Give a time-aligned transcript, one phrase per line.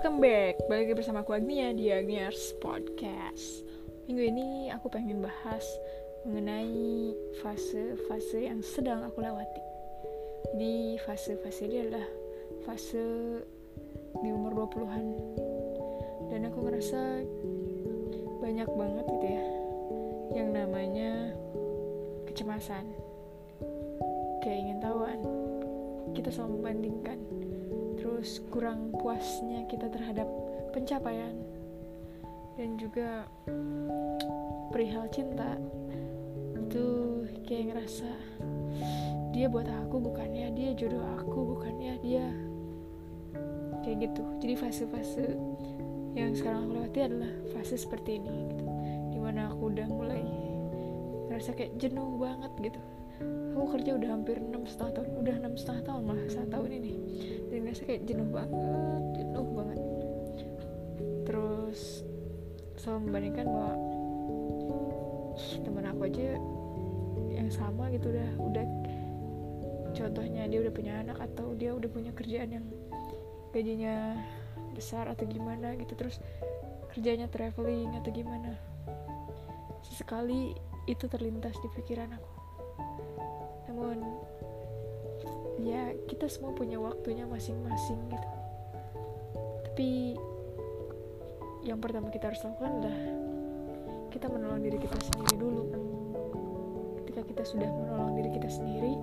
[0.00, 0.56] welcome back.
[0.64, 3.68] Balik lagi bersama aku Agnia di Agniars Podcast.
[4.08, 5.60] Minggu ini aku pengen bahas
[6.24, 7.12] mengenai
[7.44, 9.60] fase-fase yang sedang aku lewati.
[10.56, 12.08] Jadi fase-fase ini adalah
[12.64, 13.04] fase
[14.24, 15.04] di umur 20-an
[16.32, 17.00] Dan aku ngerasa
[18.40, 19.46] banyak banget gitu ya
[20.32, 21.12] Yang namanya
[22.24, 22.88] kecemasan
[24.40, 25.20] Keingintahuan.
[26.16, 27.20] Kita selalu membandingkan
[28.00, 30.24] terus kurang puasnya kita terhadap
[30.72, 31.36] pencapaian.
[32.56, 33.28] Dan juga
[34.72, 35.60] perihal cinta
[36.56, 36.84] itu
[37.44, 38.08] kayak ngerasa
[39.36, 42.24] dia buat aku bukannya dia jodoh aku bukannya dia
[43.84, 44.24] kayak gitu.
[44.40, 45.36] Jadi fase-fase
[46.16, 48.64] yang sekarang aku lewati adalah fase seperti ini gitu.
[49.12, 50.24] Di mana aku udah mulai
[51.28, 52.80] ngerasa kayak jenuh banget gitu
[53.54, 56.92] aku kerja udah hampir enam setengah tahun udah enam setengah tahun malah saat tahun ini.
[57.52, 58.52] Dan ngerasa kayak jenuh banget
[59.20, 59.78] jenuh banget.
[61.28, 61.80] Terus
[62.80, 63.72] selalu membandingkan bahwa
[65.60, 66.28] teman aku aja
[67.30, 68.66] yang sama gitu udah udah
[69.92, 72.66] contohnya dia udah punya anak atau dia udah punya kerjaan yang
[73.50, 74.16] gajinya
[74.72, 76.22] besar atau gimana gitu terus
[76.94, 78.56] kerjanya traveling atau gimana.
[79.86, 80.54] Sesekali
[80.88, 82.29] itu terlintas di pikiran aku
[83.80, 84.04] namun
[85.64, 88.28] ya kita semua punya waktunya masing-masing gitu.
[89.72, 90.20] Tapi
[91.64, 93.00] yang pertama kita harus lakukan adalah
[94.12, 95.62] kita menolong diri kita sendiri dulu
[97.00, 99.00] ketika kita sudah menolong diri kita sendiri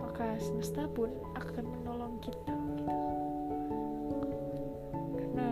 [0.00, 2.84] maka semesta pun akan menolong kita gitu.
[5.20, 5.48] Karena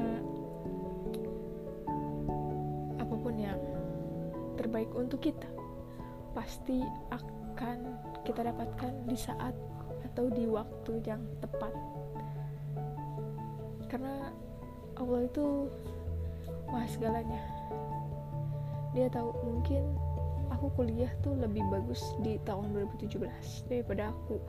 [3.05, 3.61] apa pun yang
[4.57, 5.49] terbaik untuk kita
[6.33, 6.81] pasti
[7.13, 7.44] akan
[8.25, 9.53] kita dapatkan di saat
[10.11, 11.73] atau di waktu yang tepat.
[13.93, 14.33] Karena
[14.97, 15.69] Allah itu
[16.73, 17.43] maha segalanya.
[18.97, 19.85] Dia tahu mungkin
[20.55, 23.21] aku kuliah tuh lebih bagus di tahun 2017
[23.69, 24.41] daripada aku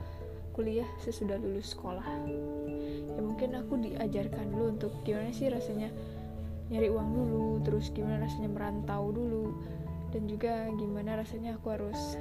[0.56, 2.06] kuliah sesudah lulus sekolah.
[3.12, 5.92] Ya mungkin aku diajarkan dulu untuk gimana sih rasanya
[6.66, 9.54] nyari uang dulu terus gimana rasanya merantau dulu
[10.10, 12.18] dan juga gimana rasanya aku harus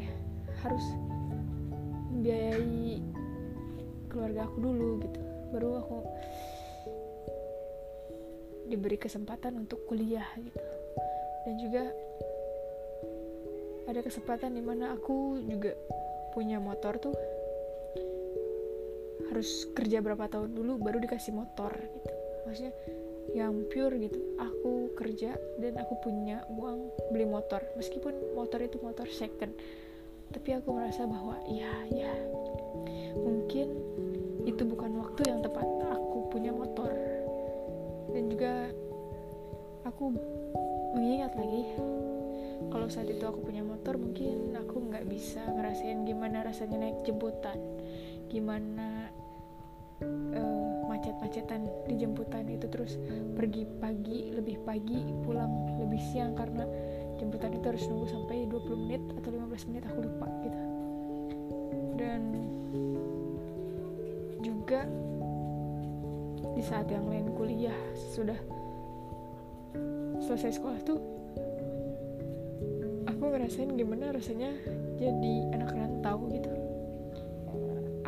[0.00, 0.12] ya
[0.64, 0.84] harus
[2.10, 3.00] membiayai
[4.10, 5.20] keluarga aku dulu gitu.
[5.54, 5.98] Baru aku
[8.70, 10.60] diberi kesempatan untuk kuliah gitu.
[11.46, 11.84] Dan juga
[13.90, 15.74] ada kesempatan di mana aku juga
[16.36, 17.16] punya motor tuh.
[19.30, 22.10] Harus kerja berapa tahun dulu baru dikasih motor gitu.
[22.46, 22.74] Maksudnya
[23.30, 27.62] yang pure gitu aku kerja dan aku punya uang beli motor.
[27.78, 29.54] Meskipun motor itu motor second
[30.30, 32.14] tapi aku merasa bahwa ya ya
[33.18, 33.74] mungkin
[34.46, 35.66] itu bukan waktu yang tepat.
[35.90, 36.90] Aku punya motor.
[38.10, 38.70] Dan juga
[39.86, 40.12] aku
[40.94, 41.64] mengingat lagi
[42.68, 47.58] kalau saat itu aku punya motor mungkin aku nggak bisa ngerasain gimana rasanya naik jemputan.
[48.30, 49.10] Gimana
[50.34, 52.98] uh, macet-macetan di jemputan itu terus
[53.34, 55.50] pergi pagi lebih pagi pulang
[55.82, 56.34] lebih siang.
[56.34, 56.66] Karena
[57.20, 60.60] jemputan itu harus nunggu sampai 20 menit atau 15 menit aku lupa gitu.
[62.00, 62.22] Dan
[64.40, 64.88] juga
[66.56, 67.76] di saat yang lain kuliah
[68.16, 68.40] sudah
[70.24, 71.00] selesai sekolah tuh
[73.04, 74.48] aku ngerasain gimana rasanya
[74.96, 76.48] jadi anak rantau gitu.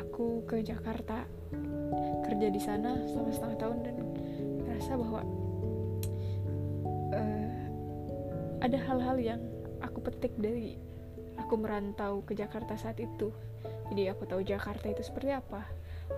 [0.00, 1.28] Aku ke Jakarta
[2.24, 3.96] kerja di sana selama setengah tahun dan
[4.64, 5.20] ngerasa bahwa
[7.12, 7.51] uh,
[8.62, 9.40] ada hal-hal yang
[9.82, 10.78] aku petik dari
[11.34, 13.34] aku merantau ke Jakarta saat itu.
[13.90, 15.66] Jadi aku tahu Jakarta itu seperti apa.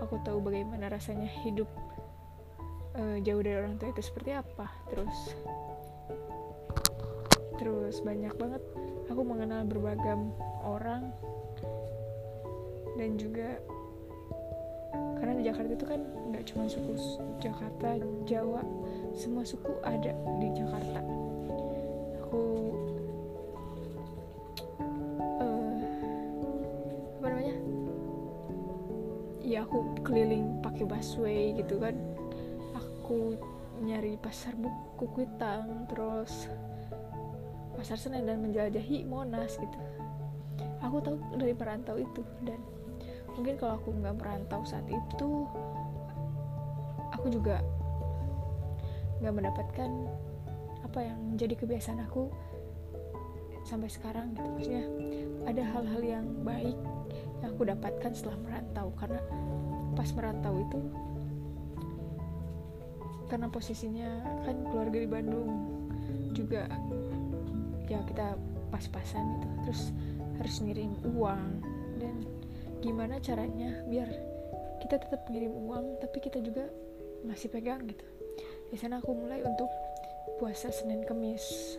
[0.05, 1.67] Aku tahu bagaimana rasanya hidup
[3.01, 4.69] uh, jauh dari orang tua itu seperti apa.
[4.93, 5.17] Terus
[7.57, 8.63] terus banyak banget.
[9.09, 10.15] Aku mengenal berbagai
[10.61, 11.09] orang.
[12.95, 13.59] Dan juga
[15.19, 16.01] karena di Jakarta itu kan
[16.31, 16.95] nggak cuma suku
[17.43, 18.63] Jakarta Jawa
[19.11, 21.03] semua suku ada di Jakarta
[22.35, 22.75] aku
[25.39, 25.75] uh,
[27.23, 27.57] apa namanya?
[29.45, 31.95] Ya aku keliling pakai busway gitu kan.
[32.75, 33.39] Aku
[33.87, 36.51] nyari pasar buku kuitang terus
[37.79, 39.79] pasar Senen dan menjelajahi Monas gitu.
[40.83, 42.59] Aku tahu dari perantau itu dan
[43.35, 45.31] mungkin kalau aku nggak merantau saat itu
[47.11, 47.59] aku juga
[49.19, 49.91] nggak mendapatkan
[50.95, 52.31] apa yang menjadi kebiasaan aku
[53.67, 54.47] sampai sekarang gitu.
[54.47, 54.87] Maksudnya
[55.43, 56.79] ada hal-hal yang baik
[57.43, 58.95] yang aku dapatkan setelah merantau.
[58.95, 59.19] Karena
[59.99, 60.81] pas merantau itu
[63.27, 64.07] karena posisinya
[64.47, 65.51] kan keluarga di Bandung
[66.31, 66.71] juga
[67.91, 68.39] ya kita
[68.71, 69.49] pas-pasan gitu.
[69.67, 69.83] Terus
[70.39, 71.59] harus ngirim uang.
[71.99, 72.23] Dan
[72.87, 74.15] gimana caranya biar
[74.79, 76.71] kita tetap ngirim uang tapi kita juga
[77.27, 78.07] masih pegang gitu.
[78.71, 79.67] Di sana aku mulai untuk
[80.39, 81.79] puasa Senin Kemis.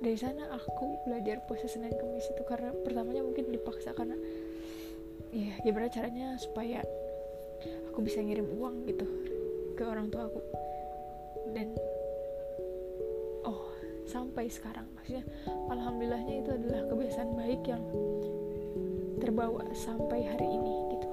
[0.00, 4.16] Dari sana aku belajar puasa Senin Kemis itu karena pertamanya mungkin dipaksa karena
[5.34, 6.84] ya gimana caranya supaya
[7.88, 9.06] aku bisa ngirim uang gitu
[9.76, 10.40] ke orang tua aku.
[11.52, 11.76] Dan
[13.44, 13.68] oh
[14.08, 15.24] sampai sekarang maksudnya
[15.68, 17.84] alhamdulillahnya itu adalah kebiasaan baik yang
[19.20, 21.08] terbawa sampai hari ini gitu.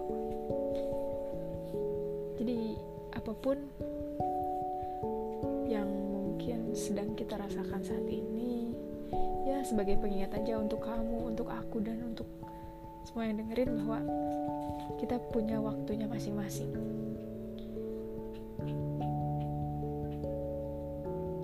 [2.39, 2.59] Jadi
[3.15, 3.57] apa pun
[6.72, 8.72] sedang kita rasakan saat ini
[9.44, 12.28] ya sebagai pengingat aja untuk kamu untuk aku dan untuk
[13.04, 14.00] semua yang dengerin bahwa
[15.02, 16.70] kita punya waktunya masing-masing.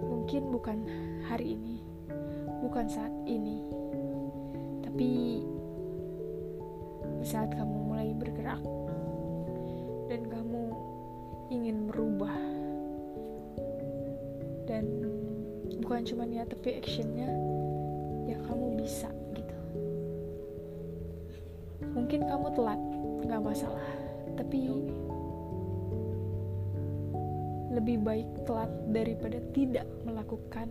[0.06, 0.78] Mungkin bukan
[1.26, 1.82] hari ini,
[2.62, 3.64] bukan saat ini,
[4.86, 5.42] tapi
[7.26, 8.62] saat kamu mulai bergerak
[10.08, 10.72] dan kamu
[11.50, 12.57] ingin merubah
[14.78, 14.86] dan
[15.82, 17.34] bukan cuma niat tapi actionnya
[18.30, 19.58] ya kamu bisa gitu
[21.98, 22.82] mungkin kamu telat
[23.26, 23.90] nggak masalah
[24.38, 24.70] tapi
[27.74, 30.70] lebih baik telat daripada tidak melakukan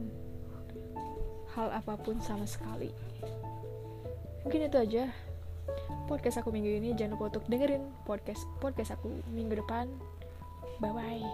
[1.54, 2.90] hal apa pun sama sekali.
[4.42, 5.04] Mungkin itu aja
[6.10, 6.98] podcast aku minggu ini.
[6.98, 9.86] Jangan lupa untuk dengerin podcast podcast aku minggu depan.
[10.82, 11.24] Bye bye.